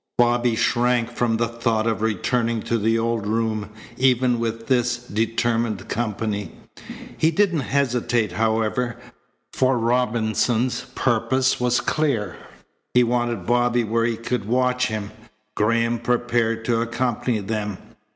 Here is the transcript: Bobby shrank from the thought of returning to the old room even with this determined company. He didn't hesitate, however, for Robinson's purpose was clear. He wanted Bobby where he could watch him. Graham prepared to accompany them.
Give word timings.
Bobby 0.17 0.55
shrank 0.55 1.11
from 1.11 1.37
the 1.37 1.47
thought 1.47 1.85
of 1.85 2.01
returning 2.01 2.63
to 2.63 2.79
the 2.79 2.97
old 2.97 3.27
room 3.27 3.69
even 3.97 4.39
with 4.39 4.65
this 4.65 4.97
determined 4.97 5.87
company. 5.89 6.53
He 7.19 7.29
didn't 7.29 7.59
hesitate, 7.59 8.31
however, 8.31 8.97
for 9.53 9.77
Robinson's 9.77 10.85
purpose 10.95 11.59
was 11.59 11.79
clear. 11.81 12.35
He 12.95 13.03
wanted 13.03 13.45
Bobby 13.45 13.83
where 13.83 14.05
he 14.05 14.17
could 14.17 14.45
watch 14.45 14.87
him. 14.87 15.11
Graham 15.53 15.99
prepared 15.99 16.65
to 16.65 16.81
accompany 16.81 17.37
them. 17.37 17.77